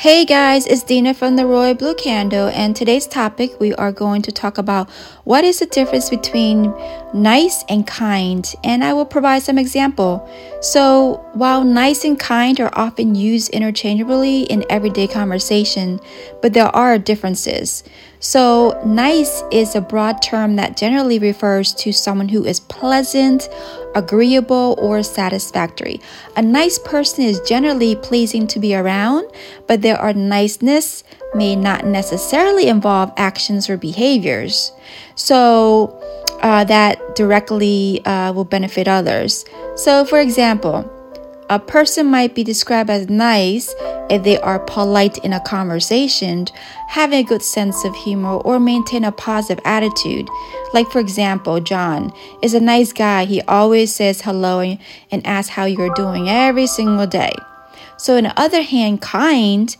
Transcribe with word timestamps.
Hey 0.00 0.24
guys, 0.24 0.66
it's 0.66 0.82
Dina 0.82 1.12
from 1.12 1.36
the 1.36 1.44
Royal 1.44 1.74
Blue 1.74 1.94
Candle, 1.94 2.48
and 2.54 2.74
today's 2.74 3.06
topic 3.06 3.60
we 3.60 3.74
are 3.74 3.92
going 3.92 4.22
to 4.22 4.32
talk 4.32 4.56
about 4.56 4.88
what 5.24 5.44
is 5.44 5.58
the 5.58 5.66
difference 5.66 6.08
between 6.08 6.74
nice 7.12 7.62
and 7.68 7.86
kind, 7.86 8.50
and 8.64 8.82
I 8.82 8.94
will 8.94 9.04
provide 9.04 9.42
some 9.42 9.58
example. 9.58 10.26
So, 10.62 11.22
while 11.34 11.64
nice 11.64 12.06
and 12.06 12.18
kind 12.18 12.58
are 12.60 12.70
often 12.72 13.14
used 13.14 13.50
interchangeably 13.50 14.44
in 14.44 14.64
everyday 14.70 15.06
conversation, 15.06 16.00
but 16.40 16.54
there 16.54 16.74
are 16.74 16.96
differences. 16.96 17.84
So, 18.20 18.80
nice 18.86 19.42
is 19.52 19.74
a 19.74 19.82
broad 19.82 20.22
term 20.22 20.56
that 20.56 20.78
generally 20.78 21.18
refers 21.18 21.74
to 21.74 21.92
someone 21.92 22.30
who 22.30 22.46
is 22.46 22.58
pleasant, 22.58 23.50
agreeable, 23.94 24.76
or 24.78 25.02
satisfactory. 25.02 26.00
A 26.36 26.42
nice 26.42 26.78
person 26.78 27.24
is 27.24 27.40
generally 27.40 27.96
pleasing 27.96 28.46
to 28.48 28.58
be 28.58 28.74
around, 28.74 29.30
but 29.66 29.82
there 29.82 29.98
are 29.98 30.12
niceness 30.12 31.04
may 31.34 31.54
not 31.54 31.84
necessarily 31.84 32.66
involve 32.68 33.12
actions 33.16 33.70
or 33.70 33.76
behaviors. 33.76 34.72
So, 35.14 35.96
uh, 36.42 36.64
that 36.64 37.14
directly 37.14 38.04
uh, 38.04 38.32
will 38.32 38.44
benefit 38.44 38.88
others. 38.88 39.44
So, 39.76 40.04
for 40.04 40.18
example, 40.18 40.90
a 41.50 41.58
person 41.58 42.06
might 42.06 42.34
be 42.34 42.44
described 42.44 42.90
as 42.90 43.10
nice 43.10 43.74
if 44.10 44.24
they 44.24 44.38
are 44.40 44.58
polite 44.58 45.18
in 45.18 45.32
a 45.32 45.40
conversation, 45.40 46.46
having 46.88 47.20
a 47.20 47.28
good 47.28 47.42
sense 47.42 47.84
of 47.84 47.94
humor, 47.94 48.36
or 48.38 48.58
maintain 48.58 49.04
a 49.04 49.12
positive 49.12 49.62
attitude. 49.64 50.28
Like, 50.74 50.88
for 50.90 50.98
example, 50.98 51.60
John 51.60 52.12
is 52.42 52.54
a 52.54 52.60
nice 52.60 52.92
guy. 52.92 53.24
He 53.24 53.40
always 53.42 53.94
says 53.94 54.22
hello 54.22 54.60
and 54.60 55.26
asks 55.26 55.50
how 55.50 55.64
you're 55.64 55.94
doing 55.94 56.28
every 56.28 56.66
single 56.66 57.06
day. 57.06 57.32
So, 57.96 58.16
on 58.16 58.24
the 58.24 58.40
other 58.40 58.62
hand, 58.62 59.00
kind 59.00 59.76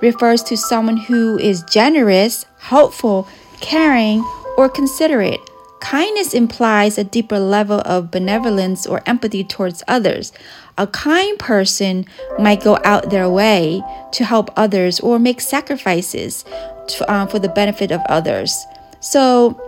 refers 0.00 0.42
to 0.44 0.56
someone 0.56 0.96
who 0.96 1.38
is 1.38 1.62
generous, 1.64 2.46
helpful, 2.58 3.28
caring, 3.60 4.20
or 4.56 4.68
considerate. 4.68 5.40
Kindness 5.80 6.34
implies 6.34 6.98
a 6.98 7.04
deeper 7.04 7.38
level 7.38 7.80
of 7.84 8.10
benevolence 8.10 8.86
or 8.86 9.02
empathy 9.06 9.44
towards 9.44 9.82
others. 9.88 10.32
A 10.76 10.86
kind 10.86 11.38
person 11.38 12.04
might 12.38 12.62
go 12.62 12.78
out 12.84 13.10
their 13.10 13.28
way 13.28 13.82
to 14.12 14.24
help 14.24 14.50
others 14.56 15.00
or 15.00 15.18
make 15.18 15.40
sacrifices 15.40 16.44
to, 16.88 17.10
uh, 17.10 17.26
for 17.26 17.38
the 17.38 17.48
benefit 17.48 17.90
of 17.90 18.00
others. 18.08 18.66
So, 19.00 19.60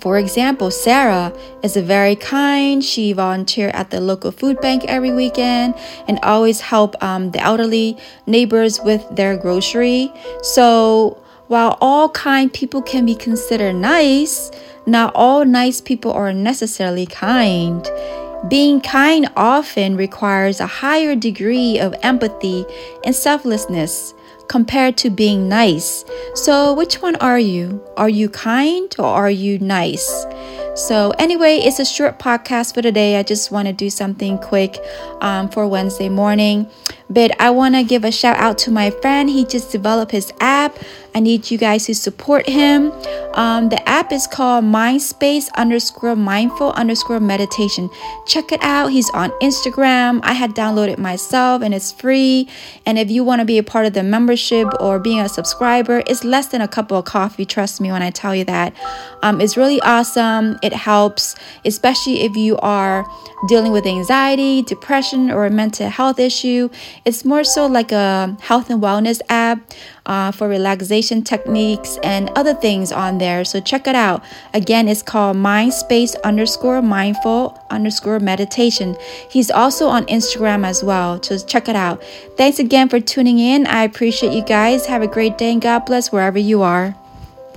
for 0.00 0.18
example, 0.18 0.70
Sarah 0.70 1.32
is 1.62 1.76
a 1.76 1.82
very 1.82 2.16
kind. 2.16 2.82
She 2.82 3.12
volunteers 3.12 3.72
at 3.74 3.90
the 3.90 4.00
local 4.00 4.32
food 4.32 4.60
bank 4.60 4.84
every 4.88 5.12
weekend 5.12 5.74
and 6.08 6.18
always 6.22 6.60
help 6.60 7.00
um, 7.02 7.30
the 7.30 7.40
elderly 7.40 7.98
neighbors 8.26 8.80
with 8.80 9.04
their 9.14 9.36
grocery. 9.36 10.12
So, 10.42 11.22
while 11.48 11.76
all 11.80 12.08
kind 12.10 12.52
people 12.52 12.82
can 12.82 13.06
be 13.06 13.14
considered 13.14 13.74
nice, 13.74 14.50
not 14.86 15.12
all 15.14 15.44
nice 15.44 15.80
people 15.80 16.12
are 16.12 16.32
necessarily 16.32 17.06
kind. 17.06 17.88
Being 18.48 18.80
kind 18.80 19.30
often 19.36 19.96
requires 19.96 20.58
a 20.58 20.66
higher 20.66 21.14
degree 21.14 21.78
of 21.78 21.94
empathy 22.02 22.64
and 23.04 23.14
selflessness 23.14 24.14
compared 24.48 24.96
to 24.98 25.10
being 25.10 25.48
nice. 25.48 26.04
So, 26.34 26.74
which 26.74 27.00
one 27.00 27.16
are 27.16 27.38
you? 27.38 27.82
Are 27.96 28.08
you 28.08 28.28
kind 28.28 28.94
or 28.98 29.06
are 29.06 29.30
you 29.30 29.58
nice? 29.60 30.26
So, 30.74 31.12
anyway, 31.18 31.56
it's 31.56 31.78
a 31.78 31.84
short 31.84 32.18
podcast 32.18 32.74
for 32.74 32.82
today. 32.82 33.16
I 33.16 33.22
just 33.22 33.50
want 33.50 33.68
to 33.68 33.72
do 33.72 33.88
something 33.90 34.38
quick 34.38 34.78
um, 35.20 35.48
for 35.48 35.68
Wednesday 35.68 36.08
morning. 36.08 36.68
But 37.12 37.38
I 37.40 37.50
want 37.50 37.74
to 37.74 37.84
give 37.84 38.04
a 38.04 38.10
shout 38.10 38.38
out 38.38 38.56
to 38.58 38.70
my 38.70 38.90
friend. 38.90 39.28
He 39.28 39.44
just 39.44 39.70
developed 39.70 40.12
his 40.12 40.32
app. 40.40 40.78
I 41.14 41.20
need 41.20 41.50
you 41.50 41.58
guys 41.58 41.84
to 41.86 41.94
support 41.94 42.48
him. 42.48 42.90
Um, 43.34 43.68
the 43.68 43.86
app 43.86 44.12
is 44.12 44.26
called 44.26 44.64
Mindspace 44.64 45.52
underscore 45.54 46.16
mindful 46.16 46.72
underscore 46.72 47.20
meditation. 47.20 47.90
Check 48.26 48.50
it 48.50 48.62
out. 48.62 48.88
He's 48.88 49.10
on 49.10 49.30
Instagram. 49.42 50.20
I 50.22 50.32
had 50.32 50.52
downloaded 50.52 50.96
myself 50.96 51.60
and 51.62 51.74
it's 51.74 51.92
free. 51.92 52.48
And 52.86 52.98
if 52.98 53.10
you 53.10 53.24
want 53.24 53.40
to 53.40 53.44
be 53.44 53.58
a 53.58 53.62
part 53.62 53.84
of 53.84 53.92
the 53.92 54.02
membership 54.02 54.68
or 54.80 54.98
being 54.98 55.20
a 55.20 55.28
subscriber, 55.28 56.02
it's 56.06 56.24
less 56.24 56.46
than 56.46 56.62
a 56.62 56.68
cup 56.68 56.90
of 56.90 57.04
coffee. 57.04 57.44
Trust 57.44 57.80
me 57.80 57.92
when 57.92 58.02
I 58.02 58.10
tell 58.10 58.34
you 58.34 58.44
that. 58.44 58.74
Um, 59.22 59.40
it's 59.40 59.56
really 59.56 59.80
awesome. 59.82 60.58
It 60.62 60.72
helps, 60.72 61.34
especially 61.64 62.22
if 62.22 62.36
you 62.36 62.56
are 62.58 63.06
dealing 63.48 63.72
with 63.72 63.86
anxiety, 63.86 64.62
depression, 64.62 65.30
or 65.30 65.44
a 65.44 65.50
mental 65.50 65.88
health 65.88 66.18
issue. 66.18 66.70
It's 67.04 67.24
more 67.24 67.44
so 67.44 67.66
like 67.66 67.90
a 67.92 68.36
health 68.40 68.70
and 68.70 68.82
wellness 68.82 69.20
app 69.28 69.60
uh, 70.06 70.30
for 70.30 70.48
relaxation 70.48 71.22
techniques 71.22 71.98
and 72.02 72.30
other 72.36 72.54
things 72.54 72.92
on 72.92 73.18
there. 73.18 73.44
So 73.44 73.60
check 73.60 73.86
it 73.86 73.94
out. 73.94 74.22
Again, 74.54 74.88
it's 74.88 75.02
called 75.02 75.36
Mindspace 75.36 76.14
underscore 76.22 76.80
mindful 76.82 77.58
underscore 77.70 78.20
meditation. 78.20 78.96
He's 79.30 79.50
also 79.50 79.88
on 79.88 80.06
Instagram 80.06 80.64
as 80.64 80.84
well. 80.84 81.22
So 81.22 81.38
check 81.38 81.68
it 81.68 81.76
out. 81.76 82.02
Thanks 82.36 82.58
again 82.58 82.88
for 82.88 83.00
tuning 83.00 83.38
in. 83.38 83.66
I 83.66 83.82
appreciate 83.82 84.32
you 84.32 84.42
guys. 84.44 84.86
Have 84.86 85.02
a 85.02 85.08
great 85.08 85.38
day 85.38 85.52
and 85.52 85.60
God 85.60 85.80
bless 85.86 86.12
wherever 86.12 86.38
you 86.38 86.62
are. 86.62 86.94